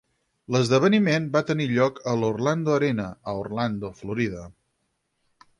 [0.53, 4.51] L'esdeveniment va tenir lloc a l'Orlando Arena a Orlando, Florida.